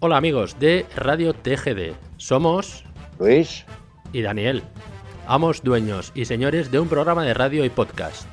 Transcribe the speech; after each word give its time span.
Hola 0.00 0.16
amigos 0.16 0.60
de 0.60 0.86
Radio 0.94 1.34
TGD. 1.34 1.96
Somos 2.18 2.84
Luis 3.18 3.64
y 4.12 4.22
Daniel, 4.22 4.62
amos, 5.26 5.64
dueños 5.64 6.12
y 6.14 6.26
señores 6.26 6.70
de 6.70 6.78
un 6.78 6.88
programa 6.88 7.24
de 7.24 7.34
radio 7.34 7.64
y 7.64 7.68
podcast. 7.68 8.28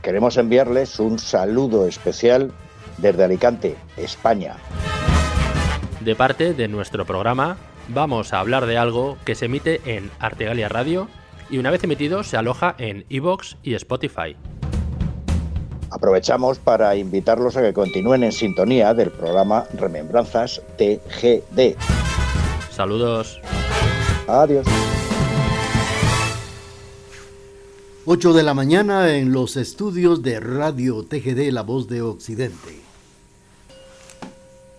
Queremos 0.00 0.36
enviarles 0.36 1.00
un 1.00 1.18
saludo 1.18 1.88
especial 1.88 2.52
desde 2.98 3.24
Alicante, 3.24 3.74
España. 3.96 4.54
De 5.98 6.14
parte 6.14 6.54
de 6.54 6.68
nuestro 6.68 7.04
programa, 7.04 7.56
vamos 7.88 8.32
a 8.32 8.38
hablar 8.38 8.66
de 8.66 8.78
algo 8.78 9.18
que 9.24 9.34
se 9.34 9.46
emite 9.46 9.80
en 9.84 10.12
Artegalia 10.20 10.68
Radio 10.68 11.08
y 11.50 11.58
una 11.58 11.72
vez 11.72 11.82
emitido 11.82 12.22
se 12.22 12.36
aloja 12.36 12.76
en 12.78 13.06
iVoox 13.08 13.56
y 13.64 13.74
Spotify. 13.74 14.36
Aprovechamos 15.92 16.58
para 16.58 16.96
invitarlos 16.96 17.54
a 17.58 17.60
que 17.60 17.74
continúen 17.74 18.24
en 18.24 18.32
sintonía 18.32 18.94
del 18.94 19.10
programa 19.10 19.66
Remembranzas 19.74 20.62
TGD. 20.78 21.76
Saludos. 22.70 23.38
Adiós. 24.26 24.66
8 28.06 28.32
de 28.32 28.42
la 28.42 28.54
mañana 28.54 29.14
en 29.14 29.32
los 29.32 29.58
estudios 29.58 30.22
de 30.22 30.40
Radio 30.40 31.04
TGD 31.04 31.52
La 31.52 31.60
Voz 31.60 31.88
de 31.88 32.00
Occidente. 32.00 32.80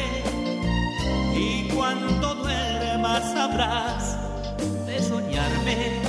Y 1.34 1.68
cuando 1.74 2.34
duermas 2.34 3.32
sabrás 3.32 4.18
de 4.86 5.02
soñarme. 5.02 6.02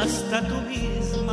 Hasta 0.00 0.42
tú 0.48 0.54
misma 0.68 1.23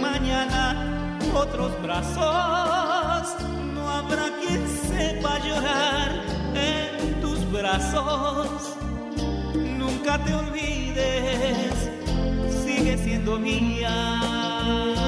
mañana 0.00 1.18
otros 1.34 1.70
brazos. 1.82 3.36
No 3.74 3.88
habrá 3.88 4.30
quien 4.40 4.66
sepa 4.68 5.38
llorar 5.38 6.10
en 6.54 7.20
tus 7.20 7.50
brazos. 7.50 8.76
Nunca 9.54 10.18
te 10.24 10.34
olvides, 10.34 11.90
sigue 12.64 12.98
siendo 12.98 13.38
mía. 13.38 14.99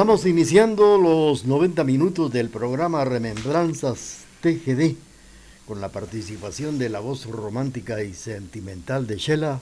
Estamos 0.00 0.24
iniciando 0.24 0.96
los 0.96 1.44
90 1.44 1.84
minutos 1.84 2.32
del 2.32 2.48
programa 2.48 3.04
Remembranzas 3.04 4.20
TGD 4.40 4.94
con 5.66 5.82
la 5.82 5.90
participación 5.90 6.78
de 6.78 6.88
la 6.88 7.00
voz 7.00 7.26
romántica 7.26 8.02
y 8.02 8.14
sentimental 8.14 9.06
de 9.06 9.18
Shela, 9.18 9.60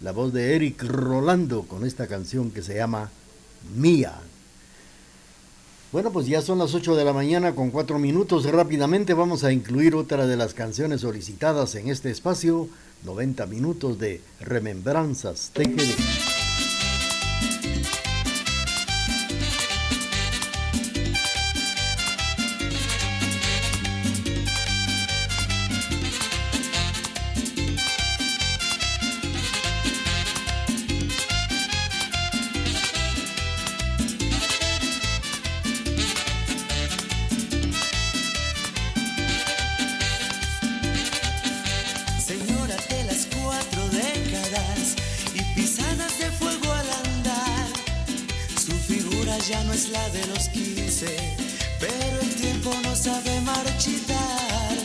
la 0.00 0.12
voz 0.12 0.32
de 0.32 0.56
Eric 0.56 0.82
Rolando 0.84 1.64
con 1.64 1.84
esta 1.84 2.06
canción 2.06 2.50
que 2.50 2.62
se 2.62 2.76
llama 2.76 3.10
Mía. 3.76 4.14
Bueno, 5.92 6.12
pues 6.12 6.28
ya 6.28 6.40
son 6.40 6.60
las 6.60 6.72
8 6.72 6.96
de 6.96 7.04
la 7.04 7.12
mañana 7.12 7.54
con 7.54 7.70
4 7.70 7.98
minutos. 7.98 8.50
Rápidamente 8.50 9.12
vamos 9.12 9.44
a 9.44 9.52
incluir 9.52 9.96
otra 9.96 10.26
de 10.26 10.38
las 10.38 10.54
canciones 10.54 11.02
solicitadas 11.02 11.74
en 11.74 11.90
este 11.90 12.10
espacio, 12.10 12.70
90 13.04 13.44
minutos 13.44 13.98
de 13.98 14.22
Remembranzas 14.40 15.50
TGD. 15.52 16.33
Ya 49.48 49.62
no 49.64 49.74
es 49.74 49.90
la 49.90 50.08
de 50.10 50.26
los 50.28 50.48
15, 50.48 51.06
pero 51.78 52.20
el 52.22 52.34
tiempo 52.34 52.72
no 52.82 52.96
sabe 52.96 53.40
marchitar 53.42 54.76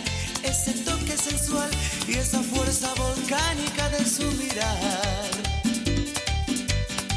ese 0.43 0.71
toque 0.83 1.15
sensual 1.15 1.69
y 2.07 2.15
esa 2.15 2.41
fuerza 2.41 2.93
volcánica 2.95 3.89
de 3.89 4.05
su 4.05 4.23
mirar. 4.33 5.29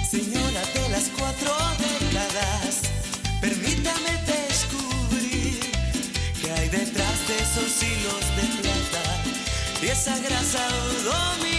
Señora 0.09 0.63
de 0.75 0.89
las 0.91 1.11
cuatro 1.19 1.53
décadas, 1.79 2.83
permítame 3.41 4.13
descubrir 4.27 5.59
que 6.41 6.51
hay 6.53 6.69
detrás 6.69 7.27
de 7.27 7.37
esos 7.39 7.83
hilos 7.83 8.25
de 8.37 8.63
plata 8.63 9.05
y 9.83 9.87
esa 9.87 10.17
grasa 10.19 10.65
abdominal 10.69 11.52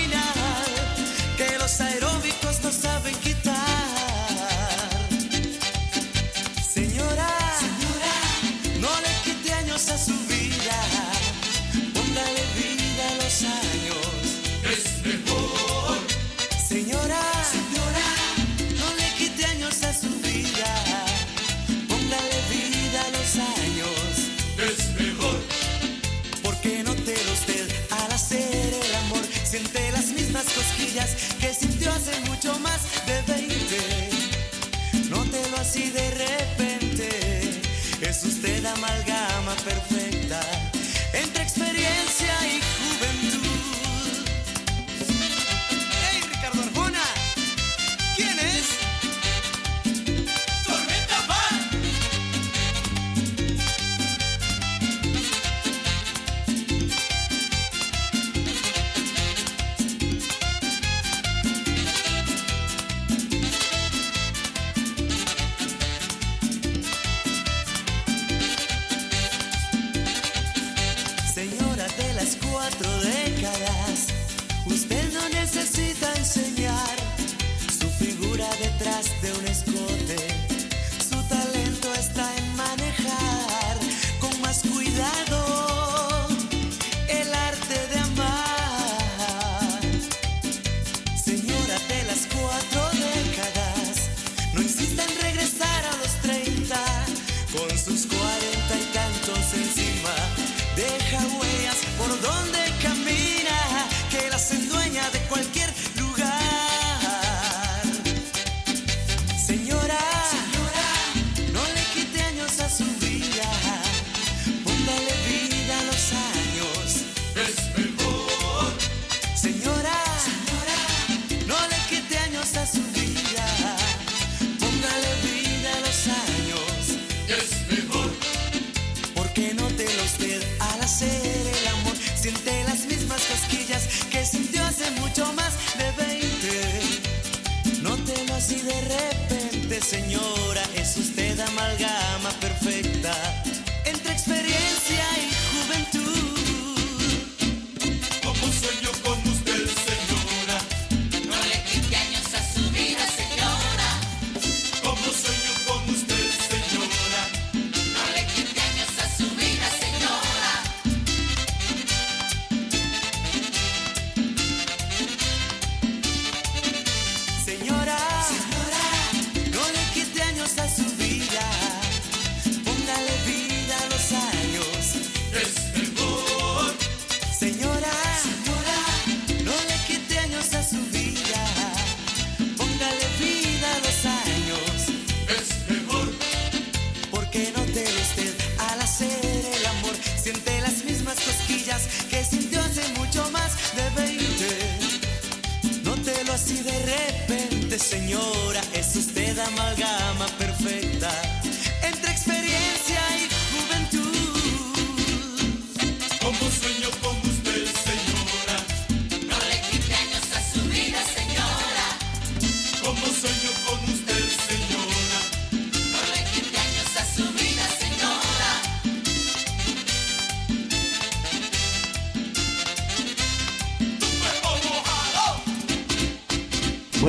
señora. 197.93 198.61
Es 198.73 198.95
usted 198.95 199.37
amalgama 199.37 200.02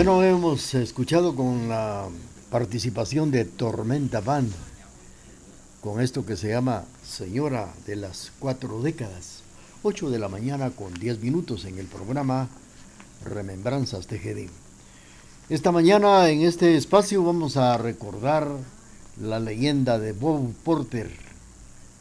Bueno, 0.05 0.23
hemos 0.23 0.75
escuchado 0.75 1.35
con 1.35 1.67
la 1.71 2.07
participación 2.51 3.31
de 3.31 3.47
Tormenta 3.47 4.21
Band, 4.21 4.53
con 5.81 6.03
esto 6.03 6.27
que 6.27 6.37
se 6.37 6.51
llama 6.51 6.85
Señora 7.03 7.73
de 7.87 7.97
las 7.97 8.31
Cuatro 8.39 8.83
Décadas, 8.83 9.41
8 9.83 10.11
de 10.11 10.19
la 10.19 10.29
mañana 10.29 10.69
con 10.73 10.93
10 10.93 11.21
minutos 11.21 11.65
en 11.65 11.79
el 11.79 11.87
programa 11.87 12.51
Remembranzas 13.25 14.07
TGD. 14.07 14.51
Esta 15.49 15.73
mañana 15.73 16.29
en 16.29 16.43
este 16.43 16.77
espacio 16.77 17.25
vamos 17.25 17.57
a 17.57 17.79
recordar 17.79 18.47
la 19.19 19.41
leyenda 19.41 19.99
de 19.99 20.13
Bob 20.13 20.53
Porter. 20.65 21.11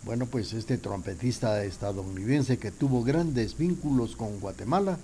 Bueno, 0.04 0.26
pues 0.26 0.52
este 0.52 0.78
trompetista 0.78 1.64
estadounidense 1.64 2.58
que 2.58 2.72
tuvo 2.72 3.02
grandes 3.02 3.58
vínculos 3.58 4.18
con 4.18 4.42
Guatemala, 4.42 4.98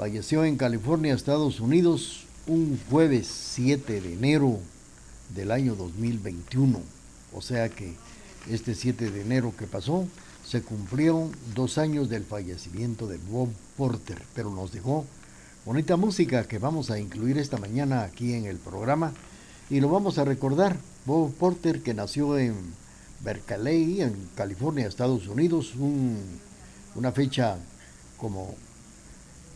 falleció 0.00 0.46
en 0.46 0.56
California, 0.56 1.12
Estados 1.12 1.60
Unidos, 1.60 2.24
un 2.46 2.80
jueves 2.88 3.26
7 3.26 4.00
de 4.00 4.14
enero 4.14 4.58
del 5.34 5.50
año 5.50 5.74
2021. 5.74 6.80
O 7.34 7.42
sea 7.42 7.68
que 7.68 7.92
este 8.48 8.74
7 8.74 9.10
de 9.10 9.20
enero 9.20 9.52
que 9.58 9.66
pasó, 9.66 10.08
se 10.42 10.62
cumplieron 10.62 11.36
dos 11.54 11.76
años 11.76 12.08
del 12.08 12.24
fallecimiento 12.24 13.08
de 13.08 13.18
Bob 13.18 13.50
Porter, 13.76 14.22
pero 14.34 14.50
nos 14.50 14.72
dejó 14.72 15.04
bonita 15.66 15.98
música 15.98 16.44
que 16.44 16.58
vamos 16.58 16.90
a 16.90 16.98
incluir 16.98 17.36
esta 17.36 17.58
mañana 17.58 18.02
aquí 18.04 18.32
en 18.32 18.46
el 18.46 18.56
programa 18.56 19.12
Y 19.68 19.80
lo 19.80 19.90
vamos 19.90 20.16
a 20.16 20.24
recordar, 20.24 20.78
Bob 21.04 21.34
Porter, 21.34 21.82
que 21.82 21.92
nació 21.92 22.38
en 22.38 22.54
Berkeley, 23.22 24.00
en 24.00 24.30
California, 24.34 24.86
Estados 24.86 25.28
Unidos, 25.28 25.74
una 26.94 27.12
fecha 27.12 27.58
como 28.16 28.54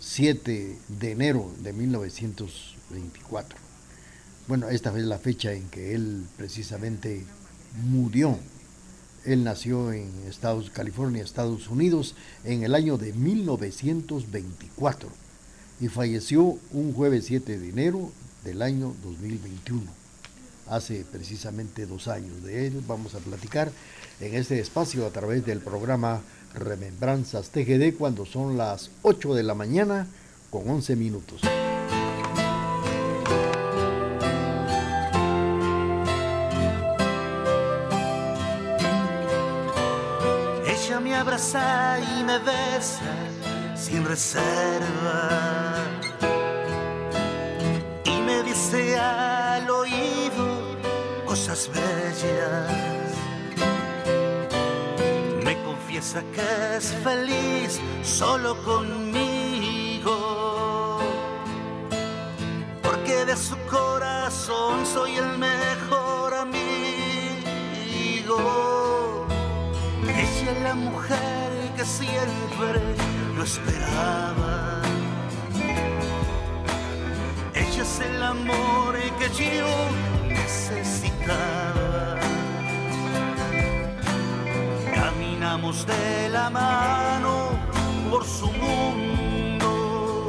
7 0.06 0.78
de 1.00 1.10
enero 1.10 1.50
de 1.60 1.72
1924. 1.72 3.58
Bueno, 4.46 4.68
esta 4.68 4.96
es 4.96 5.04
la 5.04 5.18
fecha 5.18 5.52
en 5.54 5.70
que 5.70 5.94
él 5.94 6.26
precisamente 6.36 7.24
murió. 7.82 8.38
Él 9.24 9.42
nació 9.44 9.92
en 9.92 10.12
Estados, 10.28 10.68
California, 10.68 11.24
Estados 11.24 11.68
Unidos, 11.68 12.14
en 12.44 12.64
el 12.64 12.74
año 12.74 12.98
de 12.98 13.14
1924 13.14 15.08
y 15.80 15.88
falleció 15.88 16.58
un 16.72 16.92
jueves 16.92 17.24
7 17.24 17.58
de 17.58 17.68
enero 17.70 18.12
del 18.44 18.60
año 18.60 18.94
2021. 19.02 19.82
Hace 20.68 21.06
precisamente 21.10 21.86
dos 21.86 22.08
años 22.08 22.42
de 22.44 22.66
él 22.66 22.84
vamos 22.86 23.14
a 23.14 23.20
platicar 23.20 23.72
en 24.20 24.34
este 24.34 24.60
espacio 24.60 25.06
a 25.06 25.10
través 25.10 25.46
del 25.46 25.60
programa 25.60 26.20
Remembranzas 26.54 27.50
TGD 27.50 27.96
cuando 27.96 28.24
son 28.24 28.56
las 28.56 28.90
8 29.02 29.34
de 29.34 29.42
la 29.42 29.54
mañana 29.54 30.06
con 30.50 30.68
11 30.68 30.96
minutos. 30.96 31.40
Ella 40.66 41.00
me 41.00 41.14
abraza 41.16 41.98
y 41.98 42.22
me 42.24 42.38
besa 42.38 43.14
sin 43.74 44.04
reserva 44.04 45.74
y 48.04 48.20
me 48.20 48.42
dice 48.44 48.96
al 48.96 49.68
oído 49.68 50.78
cosas 51.26 51.68
bellas 51.74 53.03
que 56.12 56.76
es 56.76 56.92
feliz 57.02 57.80
solo 58.02 58.62
conmigo. 58.62 60.12
Porque 62.82 63.24
de 63.24 63.34
su 63.36 63.56
corazón 63.70 64.84
soy 64.84 65.16
el 65.16 65.38
mejor 65.38 66.34
amigo. 66.34 66.76
Ella 70.06 70.50
es 70.52 70.62
la 70.62 70.74
mujer 70.74 71.72
que 71.74 71.84
siempre 71.86 72.82
lo 73.34 73.42
esperaba. 73.42 74.82
Ella 77.54 77.82
es 77.82 78.00
el 78.00 78.22
amor 78.22 78.94
que 79.18 79.28
yo 79.30 79.66
necesitaba. 80.28 81.83
De 85.72 86.28
la 86.28 86.50
mano 86.50 87.58
por 88.10 88.22
su 88.26 88.52
mundo. 88.52 90.28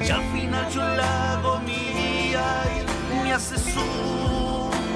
Y 0.00 0.10
al 0.10 0.24
final 0.32 0.68
yo 0.70 0.80
la 0.80 1.34
hago 1.34 1.60
mía 1.60 2.42
y 2.74 3.14
me 3.22 3.32
hace 3.32 3.56
suyo. 3.58 4.88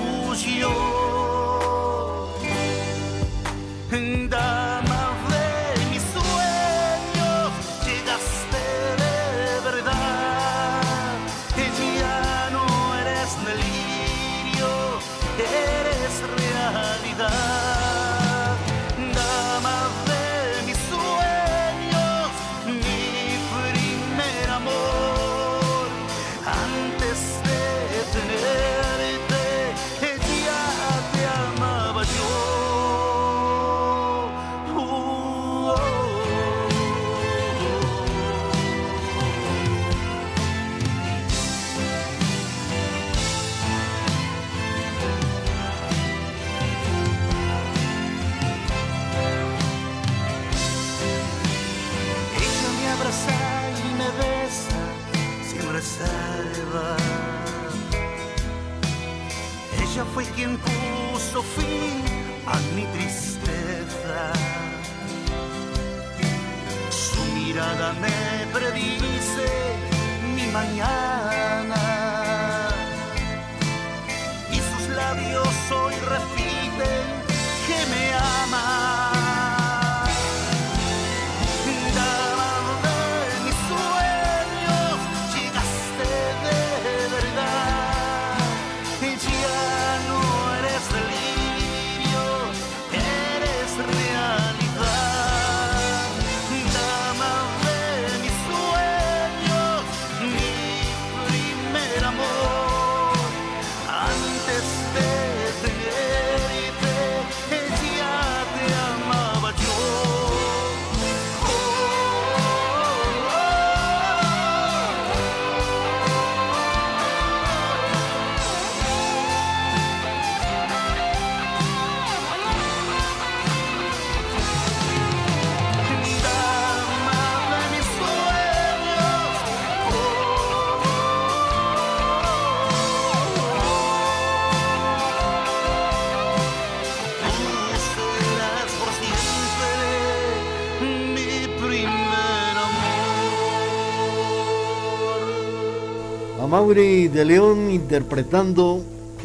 Mauri 146.62 147.08
de 147.08 147.24
León 147.24 147.72
interpretando 147.72 148.84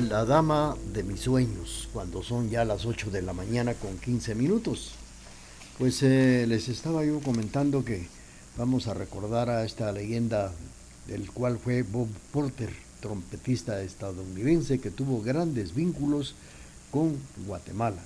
La 0.09 0.25
Dama 0.25 0.75
de 0.91 1.03
mis 1.03 1.19
sueños, 1.19 1.87
cuando 1.93 2.23
son 2.23 2.49
ya 2.49 2.65
las 2.65 2.87
8 2.87 3.11
de 3.11 3.21
la 3.21 3.31
mañana 3.31 3.75
con 3.75 3.95
15 3.99 4.33
minutos. 4.33 4.93
Pues 5.77 6.01
eh, 6.01 6.45
les 6.47 6.67
estaba 6.67 7.05
yo 7.05 7.19
comentando 7.19 7.85
que 7.85 8.07
vamos 8.57 8.87
a 8.87 8.95
recordar 8.95 9.51
a 9.51 9.65
esta 9.65 9.91
leyenda 9.91 10.51
del 11.05 11.29
cual 11.29 11.59
fue 11.59 11.83
Bob 11.83 12.07
Porter, 12.31 12.71
trompetista 13.01 13.83
estadounidense 13.83 14.79
que 14.79 14.89
tuvo 14.89 15.21
grandes 15.21 15.75
vínculos 15.75 16.33
con 16.89 17.17
Guatemala. 17.45 18.01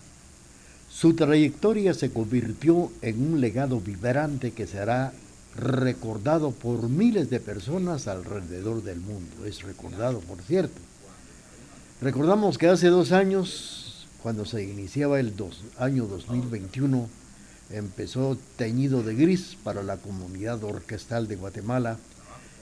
Su 0.90 1.14
trayectoria 1.14 1.94
se 1.94 2.12
convirtió 2.12 2.92
en 3.02 3.22
un 3.22 3.40
legado 3.40 3.80
vibrante 3.80 4.52
que 4.52 4.68
será 4.68 5.14
recordado 5.56 6.52
por 6.52 6.90
miles 6.90 7.30
de 7.30 7.40
personas 7.40 8.08
alrededor 8.08 8.84
del 8.84 9.00
mundo. 9.00 9.46
Es 9.46 9.64
recordado, 9.64 10.20
por 10.20 10.42
cierto. 10.42 10.80
Recordamos 12.02 12.58
que 12.58 12.68
hace 12.68 12.88
dos 12.88 13.12
años, 13.12 14.08
cuando 14.24 14.46
se 14.46 14.64
iniciaba 14.64 15.20
el 15.20 15.34
año 15.78 16.08
2021, 16.08 17.10
empezó 17.70 18.38
Teñido 18.56 19.04
de 19.04 19.16
Gris 19.16 19.56
para 19.64 19.84
la 19.84 19.98
comunidad 19.98 20.64
orquestal 20.64 21.28
de 21.28 21.36
Guatemala 21.36 21.98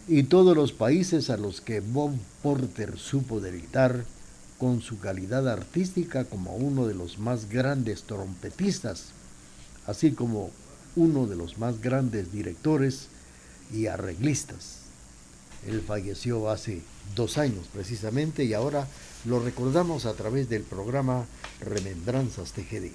y 0.07 0.23
todos 0.23 0.55
los 0.55 0.71
países 0.71 1.29
a 1.29 1.37
los 1.37 1.61
que 1.61 1.79
Bob 1.81 2.11
Porter 2.41 2.97
supo 2.97 3.39
deleitar 3.39 4.03
con 4.57 4.81
su 4.81 4.99
calidad 4.99 5.47
artística 5.47 6.25
como 6.25 6.55
uno 6.55 6.85
de 6.85 6.93
los 6.93 7.17
más 7.17 7.47
grandes 7.47 8.03
trompetistas, 8.03 9.05
así 9.87 10.11
como 10.11 10.51
uno 10.95 11.27
de 11.27 11.35
los 11.35 11.57
más 11.57 11.81
grandes 11.81 12.31
directores 12.31 13.07
y 13.73 13.87
arreglistas. 13.87 14.79
Él 15.67 15.81
falleció 15.81 16.49
hace 16.49 16.81
dos 17.15 17.37
años 17.37 17.67
precisamente 17.73 18.43
y 18.43 18.53
ahora 18.53 18.87
lo 19.25 19.39
recordamos 19.39 20.05
a 20.05 20.13
través 20.13 20.49
del 20.49 20.63
programa 20.63 21.25
Remembranzas 21.59 22.53
TGD. 22.53 22.91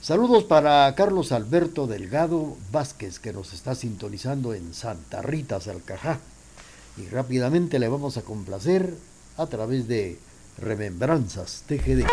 Saludos 0.00 0.44
para 0.44 0.94
Carlos 0.94 1.32
Alberto 1.32 1.86
Delgado 1.86 2.56
Vázquez 2.70 3.18
que 3.18 3.32
nos 3.32 3.52
está 3.54 3.74
sintonizando 3.74 4.54
en 4.54 4.74
Santa 4.74 5.22
Rita, 5.22 5.60
Salcajá. 5.60 6.20
Y 6.96 7.06
rápidamente 7.08 7.78
le 7.78 7.88
vamos 7.88 8.16
a 8.18 8.22
complacer 8.22 8.94
a 9.36 9.46
través 9.46 9.88
de 9.88 10.18
Remembranzas 10.58 11.64
TGD. 11.66 12.04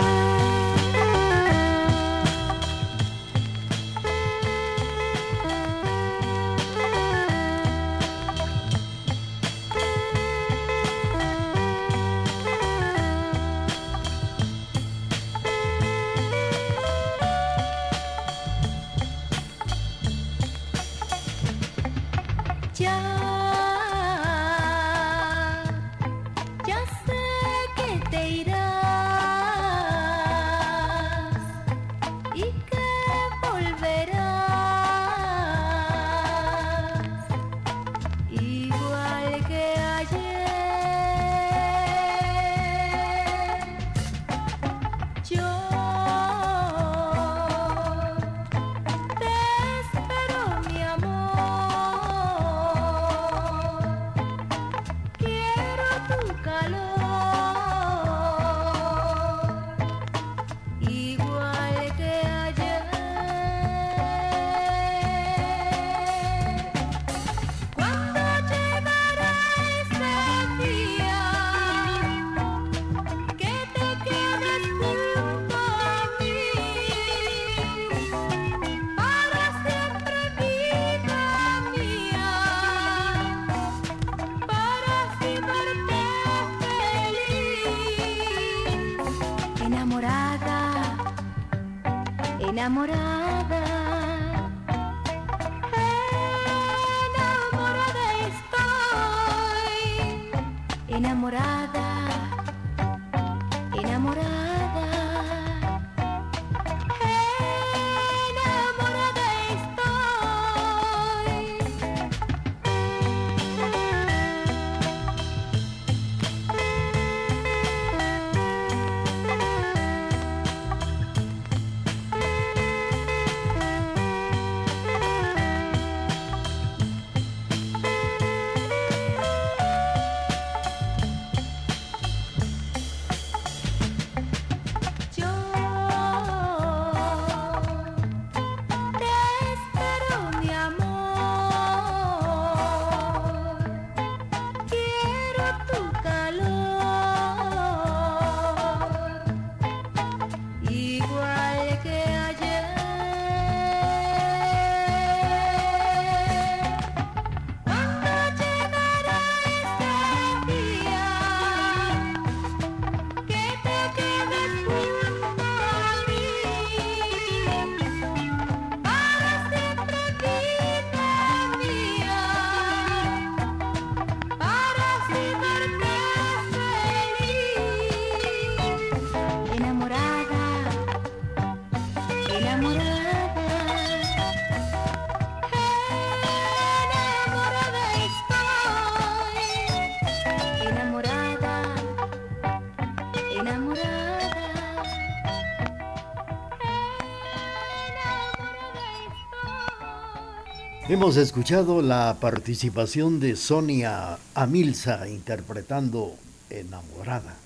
Hemos 201.02 201.18
escuchado 201.18 201.82
la 201.82 202.18
participación 202.20 203.20
de 203.20 203.36
Sonia 203.36 204.20
Amilza 204.36 205.10
interpretando 205.10 206.14
Enamorada. 206.52 207.38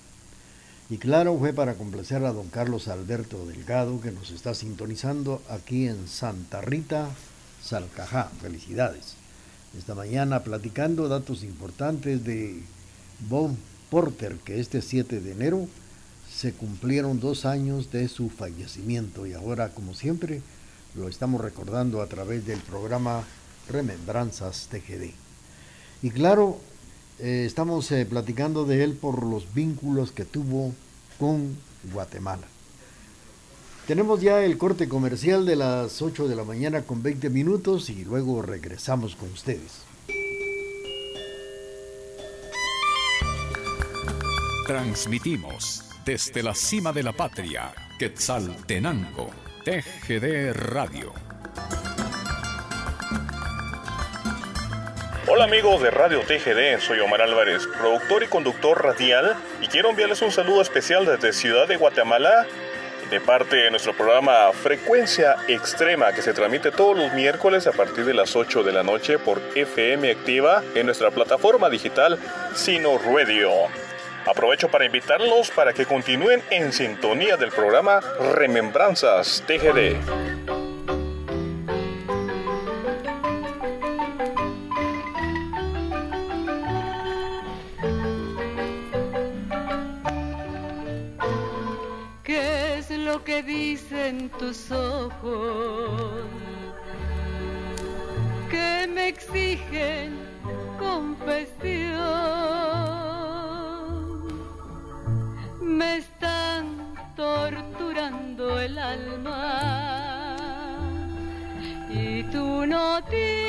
Y 0.90 0.98
claro, 0.98 1.38
fue 1.38 1.54
para 1.54 1.72
complacer 1.72 2.22
a 2.26 2.34
don 2.34 2.48
Carlos 2.48 2.86
Alberto 2.86 3.46
Delgado 3.46 3.98
que 4.02 4.12
nos 4.12 4.30
está 4.30 4.52
sintonizando 4.52 5.40
aquí 5.48 5.88
en 5.88 6.06
Santa 6.06 6.60
Rita, 6.60 7.08
Salcajá. 7.62 8.30
Felicidades. 8.42 9.14
Esta 9.78 9.94
mañana 9.94 10.40
platicando 10.40 11.08
datos 11.08 11.42
importantes 11.42 12.24
de 12.24 12.62
Bob 13.26 13.56
Porter, 13.88 14.36
que 14.44 14.60
este 14.60 14.82
7 14.82 15.22
de 15.22 15.32
enero 15.32 15.66
se 16.30 16.52
cumplieron 16.52 17.20
dos 17.20 17.46
años 17.46 17.90
de 17.90 18.06
su 18.08 18.28
fallecimiento 18.28 19.26
y 19.26 19.32
ahora, 19.32 19.70
como 19.70 19.94
siempre, 19.94 20.42
lo 20.94 21.08
estamos 21.08 21.40
recordando 21.40 22.02
a 22.02 22.06
través 22.06 22.44
del 22.46 22.60
programa 22.60 23.24
Remembranzas 23.68 24.68
TGD. 24.70 25.10
Y 26.02 26.10
claro, 26.10 26.58
eh, 27.18 27.44
estamos 27.46 27.90
eh, 27.92 28.06
platicando 28.06 28.64
de 28.64 28.84
él 28.84 28.92
por 28.94 29.24
los 29.24 29.54
vínculos 29.54 30.12
que 30.12 30.24
tuvo 30.24 30.74
con 31.18 31.56
Guatemala. 31.92 32.46
Tenemos 33.86 34.20
ya 34.20 34.42
el 34.42 34.58
corte 34.58 34.88
comercial 34.88 35.46
de 35.46 35.56
las 35.56 36.02
8 36.02 36.26
de 36.26 36.36
la 36.36 36.44
mañana 36.44 36.82
con 36.82 37.02
20 37.02 37.30
minutos 37.30 37.88
y 37.88 38.04
luego 38.04 38.42
regresamos 38.42 39.14
con 39.14 39.32
ustedes. 39.32 39.84
Transmitimos 44.66 45.84
desde 46.04 46.42
la 46.42 46.54
cima 46.54 46.92
de 46.92 47.04
la 47.04 47.12
patria, 47.12 47.72
Quetzaltenango 47.98 49.30
TGD 49.64 50.52
Radio. 50.52 51.25
Hola 55.28 55.42
amigos 55.42 55.82
de 55.82 55.90
Radio 55.90 56.20
TGD, 56.20 56.78
soy 56.78 57.00
Omar 57.00 57.20
Álvarez, 57.20 57.66
productor 57.66 58.22
y 58.22 58.28
conductor 58.28 58.80
radial 58.80 59.34
y 59.60 59.66
quiero 59.66 59.90
enviarles 59.90 60.22
un 60.22 60.30
saludo 60.30 60.62
especial 60.62 61.04
desde 61.04 61.32
Ciudad 61.32 61.66
de 61.66 61.76
Guatemala 61.76 62.46
de 63.10 63.20
parte 63.20 63.56
de 63.56 63.70
nuestro 63.72 63.92
programa 63.92 64.52
Frecuencia 64.52 65.34
Extrema 65.48 66.12
que 66.12 66.22
se 66.22 66.32
transmite 66.32 66.70
todos 66.70 66.96
los 66.96 67.12
miércoles 67.12 67.66
a 67.66 67.72
partir 67.72 68.04
de 68.04 68.14
las 68.14 68.36
8 68.36 68.62
de 68.62 68.72
la 68.72 68.84
noche 68.84 69.18
por 69.18 69.40
FM 69.56 70.12
Activa 70.12 70.62
en 70.76 70.86
nuestra 70.86 71.10
plataforma 71.10 71.68
digital 71.70 72.20
Sino 72.54 72.96
Radio. 72.96 73.50
Aprovecho 74.26 74.68
para 74.68 74.86
invitarlos 74.86 75.50
para 75.50 75.72
que 75.72 75.86
continúen 75.86 76.40
en 76.50 76.72
sintonía 76.72 77.36
del 77.36 77.50
programa 77.50 78.00
Remembranzas 78.32 79.42
TGD. 79.44 80.55
Dicen 93.46 94.28
tus 94.38 94.70
ojos? 94.70 96.24
Que 98.50 98.86
me 98.92 99.08
exigen 99.08 100.18
confesión. 100.78 101.96
Me 105.62 105.98
están 105.98 106.94
torturando 107.14 108.60
el 108.60 108.78
alma 108.78 110.36
y 111.88 112.22
tú 112.24 112.66
no 112.66 113.02
tienes 113.04 113.45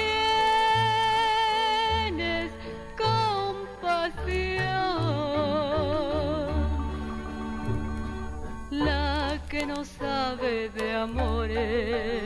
de 10.48 10.94
amores 10.94 12.24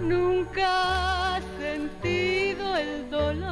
nunca 0.00 1.34
ha 1.34 1.40
sentido 1.58 2.76
el 2.76 3.10
dolor 3.10 3.46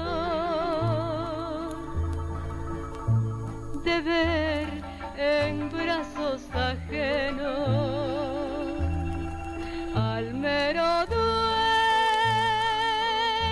de 3.83 4.01
ver 4.01 4.69
en 5.17 5.69
brazos 5.71 6.43
ajenos 6.55 7.69
al 9.97 10.35
mero 10.35 11.05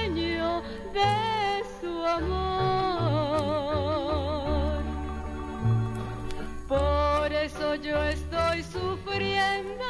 dueño 0.04 0.62
de 0.94 1.64
su 1.80 2.06
amor. 2.06 2.71
Eso 7.44 7.74
yo 7.74 8.00
estoy 8.04 8.62
sufriendo, 8.62 9.84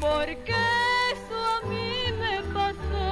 porque 0.00 0.56
eso 1.12 1.36
a 1.56 1.60
mí 1.68 1.90
me 2.18 2.42
pasó. 2.52 3.08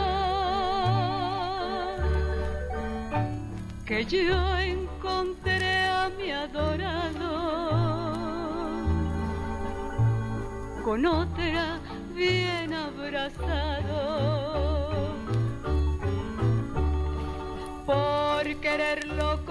Que 3.87 4.05
yo 4.05 4.59
encontré 4.59 5.87
a 5.87 6.11
mi 6.19 6.33
adorado 6.33 7.31
con 10.83 11.07
otra 11.07 11.79
bien 12.16 12.75
abrazado 12.75 14.01
por 17.87 18.45
quererlo 18.57 19.46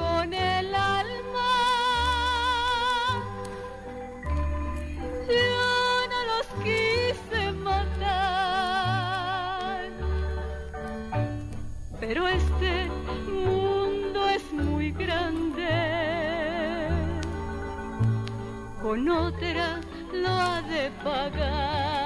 Con 18.86 19.10
otra 19.10 19.82
lo 20.14 20.30
ha 20.30 20.62
de 20.62 20.92
pagar. 21.04 22.05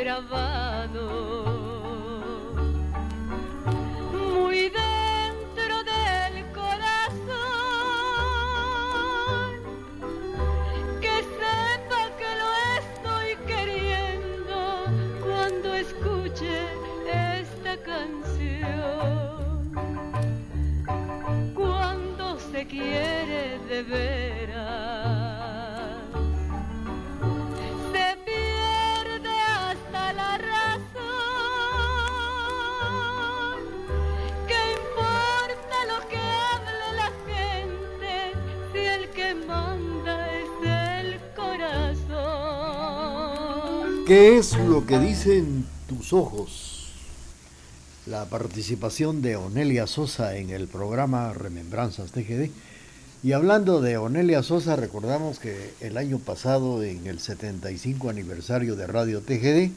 Grabado 0.00 1.29
¿Qué 44.10 44.38
es 44.38 44.58
lo 44.58 44.84
que 44.86 44.98
dicen 44.98 45.64
tus 45.88 46.12
ojos? 46.12 46.88
La 48.06 48.24
participación 48.24 49.22
de 49.22 49.36
Onelia 49.36 49.86
Sosa 49.86 50.36
en 50.36 50.50
el 50.50 50.66
programa 50.66 51.32
Remembranzas 51.32 52.10
TGD. 52.10 52.50
Y 53.22 53.30
hablando 53.34 53.80
de 53.80 53.98
Onelia 53.98 54.42
Sosa, 54.42 54.74
recordamos 54.74 55.38
que 55.38 55.74
el 55.78 55.96
año 55.96 56.18
pasado, 56.18 56.82
en 56.82 57.06
el 57.06 57.20
75 57.20 58.10
aniversario 58.10 58.74
de 58.74 58.88
Radio 58.88 59.20
TGD, 59.20 59.70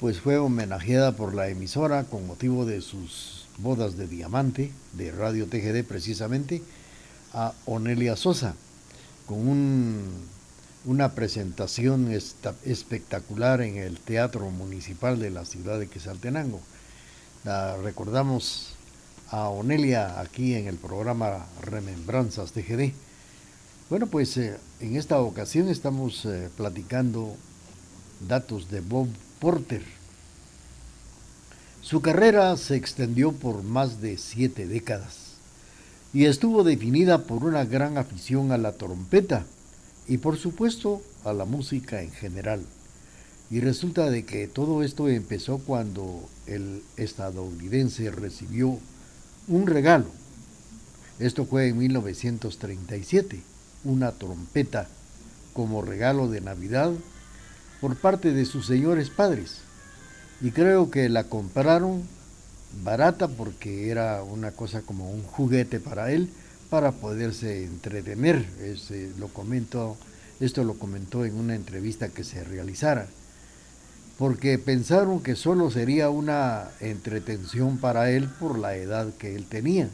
pues 0.00 0.20
fue 0.20 0.36
homenajeada 0.36 1.12
por 1.12 1.34
la 1.34 1.48
emisora 1.48 2.04
con 2.04 2.26
motivo 2.26 2.66
de 2.66 2.82
sus 2.82 3.46
bodas 3.56 3.96
de 3.96 4.06
diamante 4.06 4.70
de 4.92 5.12
Radio 5.12 5.46
TGD 5.46 5.82
precisamente 5.82 6.60
a 7.32 7.54
Onelia 7.64 8.16
Sosa, 8.16 8.54
con 9.24 9.48
un- 9.48 10.35
una 10.86 11.12
presentación 11.12 12.12
espectacular 12.12 13.60
en 13.60 13.76
el 13.76 13.98
Teatro 13.98 14.48
Municipal 14.50 15.18
de 15.18 15.30
la 15.30 15.44
ciudad 15.44 15.80
de 15.80 15.88
Quetzaltenango. 15.88 16.60
La 17.44 17.76
recordamos 17.76 18.74
a 19.30 19.48
Onelia 19.48 20.20
aquí 20.20 20.54
en 20.54 20.68
el 20.68 20.76
programa 20.76 21.44
Remembranzas 21.60 22.52
TGD. 22.52 22.92
Bueno, 23.90 24.06
pues 24.06 24.36
eh, 24.36 24.56
en 24.78 24.94
esta 24.94 25.20
ocasión 25.20 25.68
estamos 25.68 26.24
eh, 26.24 26.50
platicando 26.56 27.34
datos 28.28 28.70
de 28.70 28.80
Bob 28.80 29.08
Porter. 29.40 29.82
Su 31.82 32.00
carrera 32.00 32.56
se 32.56 32.76
extendió 32.76 33.32
por 33.32 33.64
más 33.64 34.00
de 34.00 34.18
siete 34.18 34.68
décadas 34.68 35.34
y 36.14 36.26
estuvo 36.26 36.62
definida 36.62 37.24
por 37.24 37.42
una 37.42 37.64
gran 37.64 37.98
afición 37.98 38.52
a 38.52 38.58
la 38.58 38.72
trompeta 38.72 39.46
y 40.08 40.18
por 40.18 40.36
supuesto 40.36 41.02
a 41.24 41.32
la 41.32 41.44
música 41.44 42.02
en 42.02 42.10
general. 42.10 42.62
Y 43.50 43.60
resulta 43.60 44.10
de 44.10 44.24
que 44.24 44.48
todo 44.48 44.82
esto 44.82 45.08
empezó 45.08 45.58
cuando 45.58 46.28
el 46.46 46.82
estadounidense 46.96 48.10
recibió 48.10 48.78
un 49.48 49.66
regalo. 49.66 50.06
Esto 51.18 51.46
fue 51.46 51.68
en 51.68 51.78
1937, 51.78 53.40
una 53.84 54.12
trompeta 54.12 54.88
como 55.52 55.80
regalo 55.80 56.28
de 56.28 56.40
Navidad 56.40 56.92
por 57.80 57.96
parte 57.96 58.32
de 58.32 58.44
sus 58.44 58.66
señores 58.66 59.10
padres. 59.10 59.58
Y 60.40 60.50
creo 60.50 60.90
que 60.90 61.08
la 61.08 61.24
compraron 61.24 62.02
barata 62.82 63.28
porque 63.28 63.90
era 63.90 64.22
una 64.22 64.50
cosa 64.50 64.82
como 64.82 65.10
un 65.10 65.22
juguete 65.22 65.80
para 65.80 66.12
él 66.12 66.28
para 66.70 66.92
poderse 66.92 67.64
entretener. 67.64 68.46
Lo 69.18 69.28
esto 70.40 70.64
lo 70.64 70.74
comentó 70.74 71.24
en 71.24 71.34
una 71.34 71.54
entrevista 71.54 72.08
que 72.08 72.24
se 72.24 72.44
realizara. 72.44 73.06
Porque 74.18 74.58
pensaron 74.58 75.22
que 75.22 75.36
solo 75.36 75.70
sería 75.70 76.10
una 76.10 76.70
entretención 76.80 77.78
para 77.78 78.10
él 78.10 78.28
por 78.28 78.58
la 78.58 78.76
edad 78.76 79.12
que 79.18 79.34
él 79.34 79.46
tenía. 79.46 79.88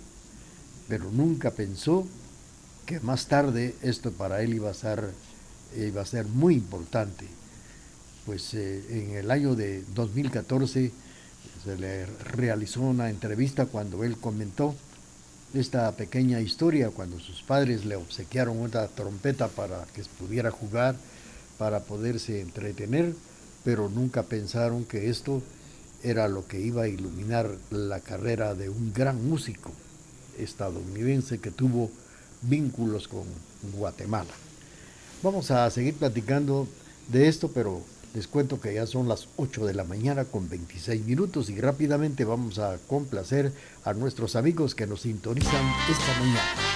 Pero 0.89 1.11
nunca 1.11 1.53
pensó 1.53 2.07
que 2.87 3.01
más 3.01 3.27
tarde 3.27 3.75
esto 3.83 4.13
para 4.13 4.43
él 4.43 4.55
iba 4.55 4.71
a 4.71 4.75
ser, 4.75 5.11
iba 5.77 6.03
a 6.03 6.07
ser 6.07 6.27
muy 6.27 6.55
importante. 6.55 7.27
Pues 8.27 8.55
eh, 8.55 8.85
en 8.91 9.17
el 9.17 9.31
año 9.31 9.57
de 9.57 9.83
2014 9.95 10.93
se 11.65 11.77
le 11.77 12.07
realizó 12.07 12.81
una 12.81 13.11
entrevista 13.11 13.67
cuando 13.67 14.05
él 14.05 14.17
comentó 14.19 14.75
esta 15.55 15.93
pequeña 15.93 16.41
historia 16.41 16.91
cuando 16.91 17.21
sus 17.21 17.43
padres 17.43 17.85
le 17.85 17.97
obsequiaron 17.97 18.59
una 18.59 18.87
trompeta 18.89 19.49
para 19.49 19.85
que 19.95 20.03
pudiera 20.19 20.51
jugar, 20.51 20.97
para 21.59 21.81
poderse 21.81 22.41
entretener, 22.41 23.15
pero 23.65 23.89
nunca 23.89 24.23
pensaron 24.23 24.85
que 24.85 25.11
esto 25.11 25.43
era 26.03 26.27
lo 26.29 26.47
que 26.47 26.61
iba 26.61 26.83
a 26.83 26.89
iluminar 26.89 27.51
la 27.71 28.01
carrera 28.01 28.55
de 28.55 28.69
un 28.69 28.93
gran 28.93 29.29
músico 29.29 29.71
estadounidense 30.39 31.39
que 31.39 31.51
tuvo 31.51 31.91
vínculos 32.43 33.07
con 33.07 33.25
Guatemala. 33.75 34.33
Vamos 35.23 35.51
a 35.51 35.71
seguir 35.71 35.95
platicando 35.95 36.67
de 37.09 37.29
esto, 37.29 37.49
pero 37.53 37.83
les 38.15 38.27
cuento 38.27 38.61
que 38.61 38.75
ya 38.75 38.87
son 38.87 39.09
las 39.09 39.29
8 39.37 39.67
de 39.67 39.75
la 39.75 39.85
mañana 39.85 40.25
con 40.25 40.49
26 40.49 41.05
minutos 41.05 41.49
y 41.51 41.61
rápidamente 41.61 42.25
vamos 42.25 42.59
a 42.59 42.79
complacer 42.87 43.53
a 43.85 43.95
nuestros 43.95 44.37
amigos 44.37 44.75
que 44.75 44.87
nos 44.87 45.03
sintonizan 45.03 45.67
esta 45.91 46.21
mañana. 46.21 46.72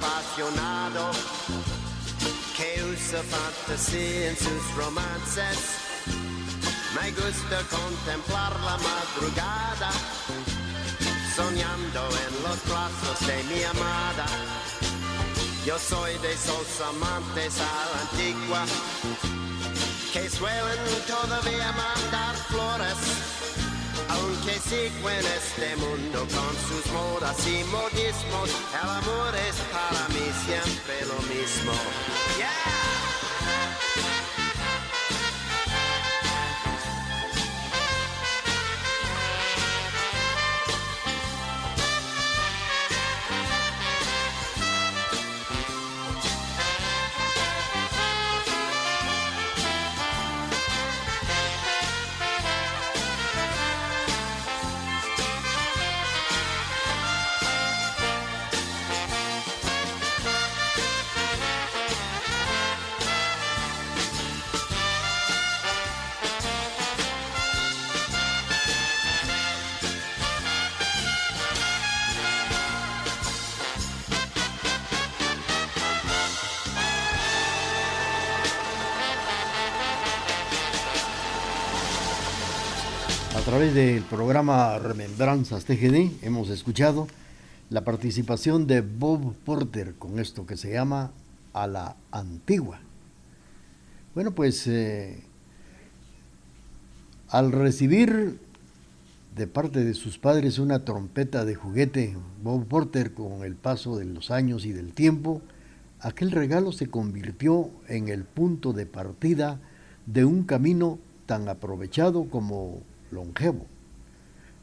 Apasionado 0.00 1.10
que 2.56 2.82
usa 2.84 3.22
fantasía 3.22 4.30
en 4.30 4.36
sus 4.36 4.74
romances. 4.74 5.58
Me 6.94 7.10
gusta 7.12 7.58
contemplar 7.68 8.52
la 8.60 8.76
madrugada, 8.78 9.90
soñando 11.36 12.08
en 12.08 12.42
los 12.42 12.58
brazos 12.68 13.26
de 13.26 13.42
mi 13.44 13.62
amada. 13.62 14.26
Yo 15.66 15.78
soy 15.78 16.16
de 16.18 16.32
esos 16.32 16.80
amantes 16.88 17.54
a 17.60 17.84
la 17.92 18.00
antigua 18.10 18.64
que 20.12 20.28
suelen 20.30 20.78
todavía 21.06 21.72
flores 21.72 21.99
aunque 24.40 24.58
sigo 24.60 25.10
en 25.10 25.26
este 25.26 25.76
mundo 25.76 26.20
con 26.20 26.56
sus 26.68 26.92
modas 26.92 27.46
y 27.46 27.64
modismos, 27.64 28.50
el 28.72 28.88
amor 28.88 29.34
es 29.36 29.56
para 29.70 30.08
mí 30.08 30.30
siempre 30.44 31.04
lo 31.06 31.20
mismo. 31.22 31.72
Yeah. 32.38 34.09
Del 83.74 84.02
programa 84.02 84.78
Remembranzas 84.78 85.64
TGD 85.64 86.24
hemos 86.24 86.48
escuchado 86.48 87.06
la 87.68 87.84
participación 87.84 88.66
de 88.66 88.80
Bob 88.80 89.34
Porter 89.44 89.94
con 89.94 90.18
esto 90.18 90.44
que 90.44 90.56
se 90.56 90.72
llama 90.72 91.12
A 91.52 91.68
la 91.68 91.94
Antigua. 92.10 92.80
Bueno, 94.14 94.32
pues 94.32 94.66
eh, 94.66 95.22
al 97.28 97.52
recibir 97.52 98.40
de 99.36 99.46
parte 99.46 99.84
de 99.84 99.94
sus 99.94 100.18
padres 100.18 100.58
una 100.58 100.84
trompeta 100.84 101.44
de 101.44 101.54
juguete, 101.54 102.16
Bob 102.42 102.66
Porter 102.66 103.14
con 103.14 103.44
el 103.44 103.54
paso 103.54 103.96
de 103.96 104.04
los 104.04 104.32
años 104.32 104.64
y 104.64 104.72
del 104.72 104.92
tiempo, 104.94 105.42
aquel 106.00 106.32
regalo 106.32 106.72
se 106.72 106.88
convirtió 106.88 107.70
en 107.86 108.08
el 108.08 108.24
punto 108.24 108.72
de 108.72 108.86
partida 108.86 109.60
de 110.06 110.24
un 110.24 110.42
camino 110.42 110.98
tan 111.26 111.48
aprovechado 111.48 112.24
como 112.24 112.82
longevo. 113.10 113.66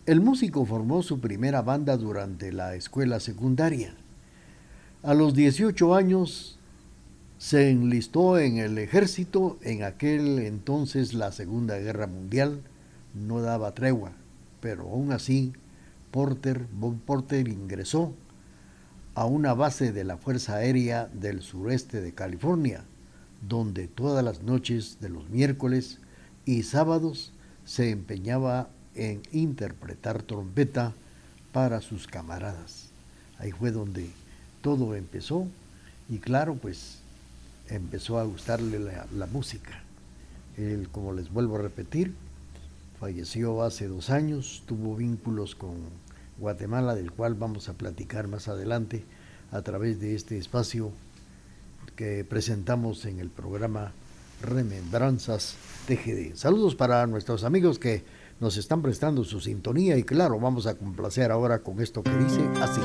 El 0.05 0.21
músico 0.21 0.65
formó 0.65 1.03
su 1.03 1.19
primera 1.19 1.61
banda 1.61 1.97
durante 1.97 2.53
la 2.53 2.75
escuela 2.75 3.19
secundaria. 3.19 3.93
A 5.03 5.13
los 5.13 5.33
18 5.33 5.95
años 5.95 6.57
se 7.37 7.69
enlistó 7.69 8.39
en 8.39 8.57
el 8.57 8.77
ejército, 8.77 9.57
en 9.61 9.83
aquel 9.83 10.39
entonces 10.39 11.13
la 11.13 11.31
Segunda 11.31 11.77
Guerra 11.77 12.07
Mundial 12.07 12.61
no 13.13 13.41
daba 13.41 13.73
tregua, 13.73 14.13
pero 14.61 14.83
aún 14.83 15.11
así 15.11 15.53
Porter, 16.11 16.65
Bob 16.73 16.97
Porter 17.01 17.47
ingresó 17.47 18.13
a 19.13 19.25
una 19.25 19.53
base 19.53 19.91
de 19.91 20.03
la 20.03 20.17
Fuerza 20.17 20.55
Aérea 20.55 21.09
del 21.13 21.41
sureste 21.41 22.01
de 22.01 22.13
California, 22.13 22.85
donde 23.47 23.87
todas 23.87 24.23
las 24.23 24.41
noches 24.41 24.99
de 25.01 25.09
los 25.09 25.29
miércoles 25.29 25.99
y 26.45 26.63
sábados 26.63 27.33
se 27.67 27.91
empeñaba 27.91 28.69
en 28.95 29.21
interpretar 29.31 30.23
trompeta 30.23 30.93
para 31.51 31.81
sus 31.81 32.07
camaradas. 32.07 32.87
Ahí 33.37 33.51
fue 33.51 33.71
donde 33.71 34.09
todo 34.61 34.95
empezó 34.95 35.45
y 36.09 36.17
claro, 36.17 36.55
pues 36.55 36.99
empezó 37.69 38.19
a 38.19 38.23
gustarle 38.23 38.79
la, 38.79 39.27
música. 39.27 39.83
Él, 40.55 40.87
como 40.91 41.13
les 41.13 41.31
vuelvo 41.31 41.57
a 41.57 41.61
repetir, 41.61 42.15
falleció 42.99 43.61
hace 43.61 43.87
dos 43.87 44.09
años, 44.09 44.63
tuvo 44.65 44.95
vínculos 44.95 45.53
con 45.53 45.75
Guatemala, 46.39 46.95
del 46.95 47.11
cual 47.11 47.35
vamos 47.35 47.67
a 47.67 47.73
platicar 47.73 48.27
más 48.27 48.47
adelante 48.47 49.03
a 49.51 49.61
través 49.61 49.99
de 49.99 50.15
este 50.15 50.37
espacio 50.37 50.91
que 51.97 52.23
presentamos 52.23 53.05
en 53.05 53.19
el 53.19 53.29
programa 53.29 53.91
Remembranzas 54.41 55.55
TGD. 55.87 56.35
Saludos 56.35 56.75
para 56.75 57.07
nuestros 57.07 57.43
amigos 57.43 57.79
que 57.79 58.03
nos 58.39 58.57
están 58.57 58.81
prestando 58.81 59.23
su 59.23 59.39
sintonía 59.39 59.97
y 59.97 60.03
claro, 60.03 60.39
vamos 60.39 60.67
a 60.67 60.75
complacer 60.75 61.31
ahora 61.31 61.59
con 61.59 61.81
esto 61.81 62.03
que 62.03 62.15
dice 62.17 62.41
así. 62.61 62.81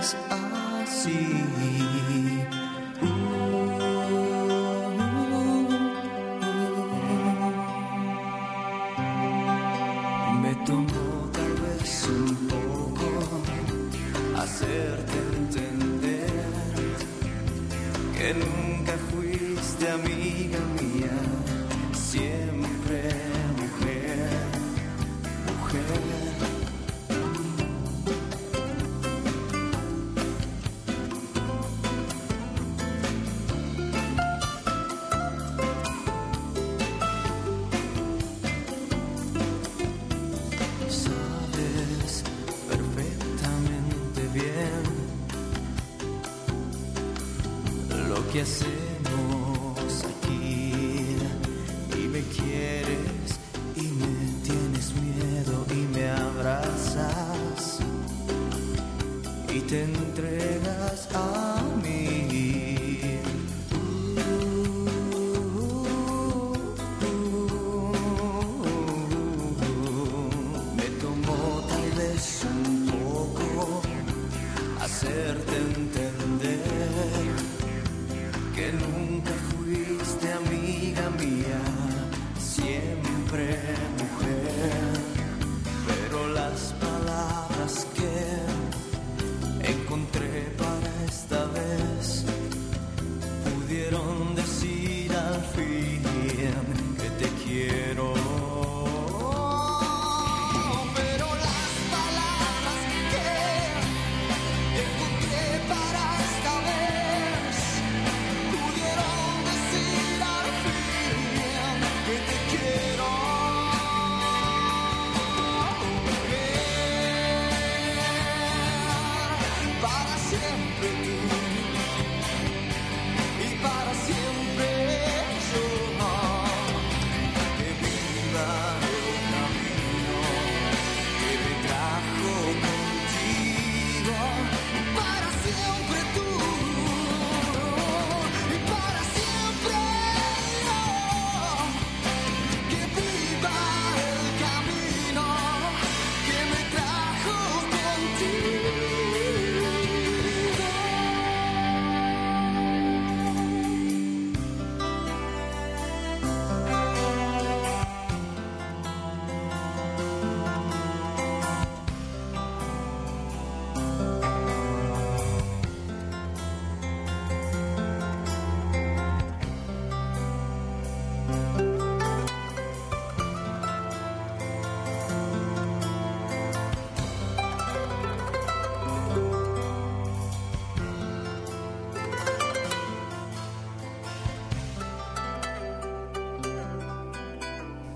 Quieres 0.00 0.16
así. 0.30 1.44
Me 1.58 1.99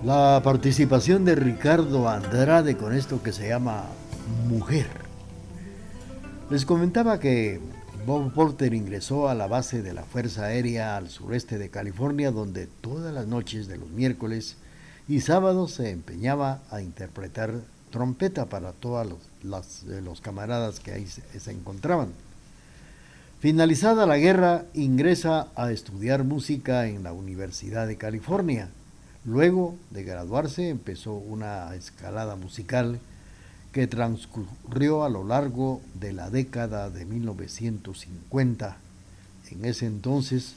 La 0.05 0.39
participación 0.43 1.25
de 1.25 1.35
Ricardo 1.35 2.07
Andrade 2.09 2.77
con 2.77 2.93
esto 2.93 3.23
que 3.23 3.31
se 3.31 3.47
llama 3.49 3.85
Mujer. 4.47 4.87
Les 6.51 6.65
comentaba 6.65 7.19
que 7.19 7.59
Bob 8.05 8.31
Porter 8.33 8.73
ingresó 8.75 9.29
a 9.29 9.33
la 9.33 9.47
base 9.47 9.81
de 9.81 9.93
la 9.93 10.03
Fuerza 10.03 10.45
Aérea 10.45 10.95
al 10.95 11.09
sureste 11.09 11.57
de 11.57 11.69
California, 11.69 12.29
donde 12.31 12.67
todas 12.67 13.13
las 13.13 13.25
noches 13.25 13.67
de 13.67 13.77
los 13.77 13.89
miércoles 13.89 14.57
y 15.07 15.21
sábados 15.21 15.71
se 15.71 15.89
empeñaba 15.89 16.59
a 16.69 16.81
interpretar 16.81 17.53
trompeta 17.89 18.45
para 18.45 18.73
todos 18.73 19.07
los, 19.07 19.19
las- 19.43 19.83
eh, 19.89 20.01
los 20.03 20.21
camaradas 20.21 20.79
que 20.79 20.91
ahí 20.91 21.07
se, 21.07 21.23
se 21.39 21.51
encontraban. 21.51 22.09
Finalizada 23.39 24.05
la 24.05 24.17
guerra, 24.17 24.65
ingresa 24.75 25.47
a 25.55 25.71
estudiar 25.71 26.23
música 26.23 26.85
en 26.87 27.01
la 27.03 27.11
Universidad 27.13 27.87
de 27.87 27.97
California. 27.97 28.69
Luego 29.25 29.75
de 29.89 30.03
graduarse, 30.03 30.69
empezó 30.69 31.13
una 31.13 31.73
escalada 31.73 32.35
musical 32.35 32.99
que 33.71 33.87
transcurrió 33.87 35.03
a 35.03 35.09
lo 35.09 35.23
largo 35.23 35.81
de 35.99 36.13
la 36.13 36.29
década 36.29 36.91
de 36.91 37.05
1950. 37.05 38.77
En 39.49 39.65
ese 39.65 39.87
entonces 39.87 40.53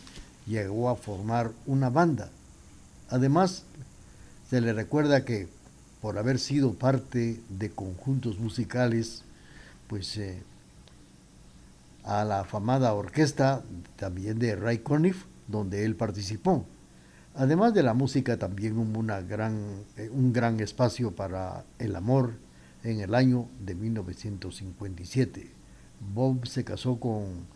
llegó 0.46 0.90
a 0.90 0.96
formar 0.96 1.50
una 1.66 1.88
banda. 1.88 2.30
Además, 3.08 3.64
se 4.50 4.60
le 4.60 4.74
recuerda 4.74 5.24
que 5.24 5.48
por 6.02 6.18
haber 6.18 6.38
sido 6.38 6.74
parte 6.74 7.40
de 7.48 7.70
conjuntos 7.70 8.38
musicales, 8.38 9.22
pues 9.88 10.16
eh, 10.18 10.42
a 12.04 12.22
la 12.24 12.40
afamada 12.40 12.92
orquesta 12.92 13.62
también 13.96 14.38
de 14.38 14.56
Ray 14.56 14.78
Conniff, 14.78 15.24
donde 15.48 15.86
él 15.86 15.96
participó. 15.96 16.66
Además 17.38 17.72
de 17.72 17.84
la 17.84 17.94
música, 17.94 18.36
también 18.36 18.76
hubo 18.76 19.00
gran, 19.28 19.84
eh, 19.96 20.10
un 20.12 20.32
gran 20.32 20.58
espacio 20.58 21.14
para 21.14 21.64
el 21.78 21.94
amor 21.94 22.32
en 22.82 22.98
el 22.98 23.14
año 23.14 23.46
de 23.64 23.76
1957. 23.76 25.48
Bob 26.12 26.48
se 26.48 26.64
casó 26.64 26.98
con 26.98 27.46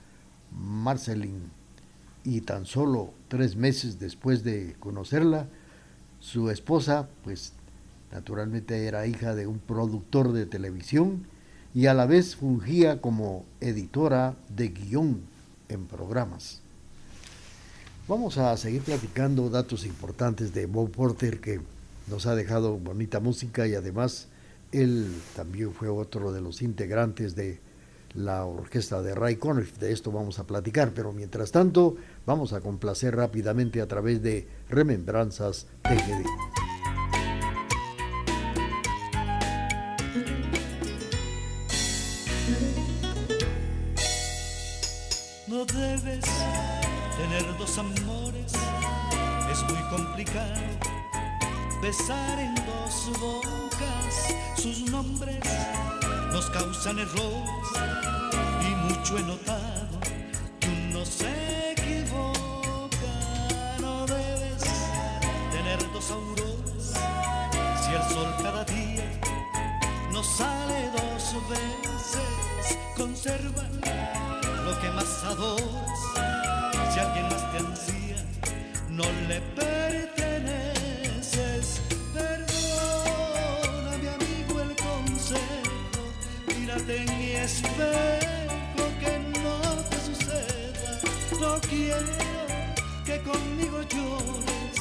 Marceline 0.52 1.50
y 2.22 2.42
tan 2.42 2.64
solo 2.64 3.12
tres 3.26 3.56
meses 3.56 3.98
después 3.98 4.44
de 4.44 4.76
conocerla, 4.78 5.48
su 6.20 6.50
esposa, 6.50 7.08
pues 7.24 7.52
naturalmente 8.12 8.86
era 8.86 9.08
hija 9.08 9.34
de 9.34 9.48
un 9.48 9.58
productor 9.58 10.30
de 10.30 10.46
televisión 10.46 11.26
y 11.74 11.86
a 11.86 11.94
la 11.94 12.06
vez 12.06 12.36
fungía 12.36 13.00
como 13.00 13.44
editora 13.60 14.36
de 14.48 14.68
guion 14.68 15.22
en 15.68 15.86
programas. 15.88 16.61
Vamos 18.08 18.36
a 18.36 18.56
seguir 18.56 18.82
platicando 18.82 19.48
datos 19.48 19.86
importantes 19.86 20.52
de 20.52 20.66
Bob 20.66 20.90
Porter 20.90 21.40
que 21.40 21.60
nos 22.08 22.26
ha 22.26 22.34
dejado 22.34 22.76
bonita 22.76 23.20
música 23.20 23.68
y 23.68 23.76
además 23.76 24.26
él 24.72 25.14
también 25.36 25.72
fue 25.72 25.88
otro 25.88 26.32
de 26.32 26.40
los 26.40 26.62
integrantes 26.62 27.36
de 27.36 27.60
la 28.14 28.44
orquesta 28.44 29.02
de 29.02 29.14
Ray 29.14 29.36
Conniff. 29.36 29.78
De 29.78 29.92
esto 29.92 30.10
vamos 30.10 30.40
a 30.40 30.46
platicar, 30.48 30.90
pero 30.92 31.12
mientras 31.12 31.52
tanto 31.52 31.96
vamos 32.26 32.52
a 32.52 32.60
complacer 32.60 33.14
rápidamente 33.14 33.80
a 33.80 33.86
través 33.86 34.20
de 34.20 34.48
Remembranzas 34.68 35.68
TGD. 35.82 36.61
Tener 47.42 47.58
dos 47.58 47.78
amores, 47.78 48.52
es 49.50 49.62
muy 49.64 49.82
complicado 49.90 50.60
besar 51.80 52.38
en 52.38 52.54
dos 52.54 53.10
bocas. 53.18 54.34
Sus 54.56 54.90
nombres 54.90 55.40
nos 56.32 56.48
causan 56.50 56.98
errores 56.98 57.68
y 58.60 58.74
mucho 58.92 59.18
he 59.18 59.22
notado 59.22 59.98
que 60.60 60.68
uno 60.68 61.04
se 61.04 61.72
equivoca. 61.72 63.14
No 63.80 64.06
debes 64.06 64.62
tener 65.50 65.92
dos 65.92 66.10
auroras 66.10 66.94
si 67.84 67.92
el 67.92 68.02
sol 68.14 68.34
cada 68.42 68.64
día 68.64 69.20
nos 70.12 70.26
sale 70.26 70.90
dos 70.90 71.48
veces. 71.48 72.78
Conserva 72.96 73.64
lo 74.64 74.80
que 74.80 74.90
más 74.90 75.24
adoras. 75.24 76.41
Si 76.92 76.98
alguien 76.98 77.26
más 77.30 77.50
te 77.50 77.56
ansía, 77.58 78.16
no 78.90 79.04
le 79.26 79.40
perteneces. 79.56 80.20
Perdona, 82.12 83.96
mi 83.96 84.08
amigo, 84.08 84.60
el 84.60 84.76
consejo. 84.76 86.02
Mírate 86.48 86.96
en 86.98 87.18
mi 87.18 87.30
espejo, 87.30 88.84
que 89.00 89.12
no 89.40 89.56
te 89.88 89.96
suceda. 90.04 91.00
No 91.40 91.52
quiero 91.62 92.12
que 93.06 93.16
conmigo 93.22 93.78
llores 93.94 94.76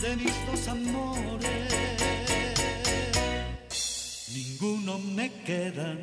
de 0.00 0.10
mis 0.14 0.36
dos 0.46 0.68
amores. 0.68 1.72
Ninguno 4.32 5.00
me 5.00 5.28
queda. 5.42 5.96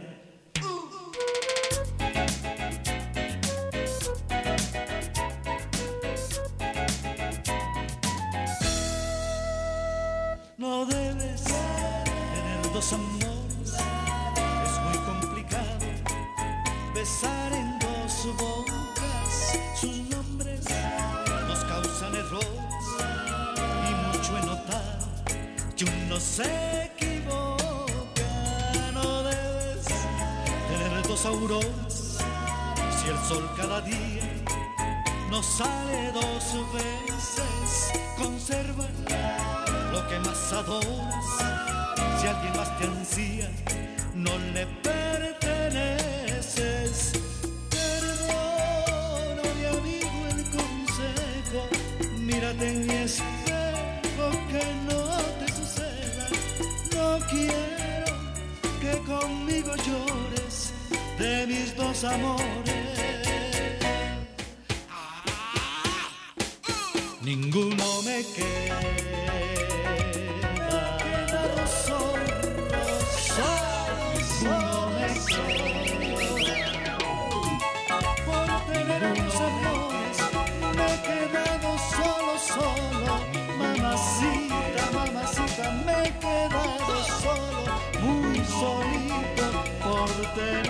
Si 31.26 33.10
el 33.10 33.18
sol 33.28 33.50
cada 33.58 33.82
día 33.82 34.30
nos 35.32 35.44
sale 35.44 36.12
dos 36.12 36.72
veces. 36.72 37.92
Conserva 38.16 38.86
lo 39.92 40.08
que 40.08 40.20
más 40.20 40.54
adoras. 40.54 41.26
Si 42.22 42.28
alguien 42.28 42.56
más 42.56 42.78
te 42.78 42.86
ansía, 42.86 43.50
no 44.14 44.38
le 44.54 44.68
perteneces. 44.68 45.05
Amores. 62.06 62.46
Ninguno 67.22 67.86
me 68.04 68.24
queda 68.36 68.80
solo, 71.68 72.40
solo, 73.36 74.10
solo 74.42 74.90
me 74.96 75.08
queda. 75.28 76.98
Por 78.26 78.50
tener 78.72 79.04
tus 79.16 79.36
amores 79.48 80.18
me 80.78 80.86
he 80.86 80.98
quedado 81.08 81.70
solo, 81.96 82.34
solo. 82.54 83.14
Mamacita, 83.58 84.84
mamacita, 84.94 85.66
me 85.86 85.96
he 86.04 86.12
quedado 86.20 86.94
solo, 87.22 87.62
muy 88.02 88.38
solito. 88.60 89.46
Por 89.84 90.10
tener 90.36 90.65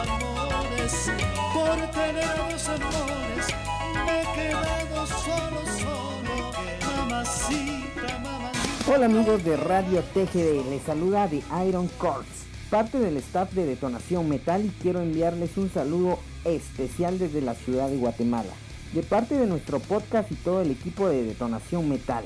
amores, 0.00 1.10
por 1.52 1.76
tener 1.90 2.28
dos 2.36 2.68
amores, 2.68 3.46
me 4.06 4.22
he 4.22 4.34
quedado 4.34 5.06
solo, 5.06 5.60
solo. 5.78 6.52
Mamacita, 6.96 8.18
mamacita. 8.22 8.92
Hola 8.92 9.06
amigos 9.06 9.44
de 9.44 9.56
Radio 9.56 10.02
TGD, 10.02 10.70
les 10.70 10.82
saluda 10.82 11.28
de 11.28 11.42
Iron 11.66 11.88
Corps, 11.98 12.24
parte 12.70 12.98
del 12.98 13.18
staff 13.18 13.52
de 13.52 13.66
Detonación 13.66 14.28
Metal 14.28 14.64
y 14.64 14.70
quiero 14.82 15.00
enviarles 15.00 15.56
un 15.56 15.70
saludo 15.70 16.18
especial 16.44 17.18
desde 17.18 17.40
la 17.42 17.54
ciudad 17.54 17.88
de 17.88 17.98
Guatemala, 17.98 18.52
de 18.94 19.02
parte 19.02 19.36
de 19.36 19.46
nuestro 19.46 19.80
podcast 19.80 20.32
y 20.32 20.36
todo 20.36 20.62
el 20.62 20.70
equipo 20.70 21.08
de 21.08 21.24
Detonación 21.24 21.88
Metal. 21.88 22.24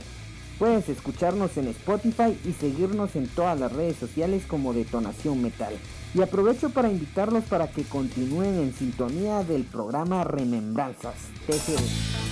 Puedes 0.58 0.88
escucharnos 0.88 1.56
en 1.56 1.68
Spotify 1.68 2.36
y 2.44 2.52
seguirnos 2.52 3.16
en 3.16 3.28
todas 3.28 3.58
las 3.58 3.72
redes 3.72 3.96
sociales 3.96 4.44
como 4.46 4.72
Detonación 4.72 5.42
Metal. 5.42 5.74
Y 6.14 6.22
aprovecho 6.22 6.70
para 6.70 6.90
invitarlos 6.90 7.44
para 7.44 7.68
que 7.68 7.82
continúen 7.82 8.60
en 8.60 8.72
sintonía 8.72 9.42
del 9.42 9.64
programa 9.64 10.22
Remembranzas 10.22 11.14
TGD. 11.46 12.24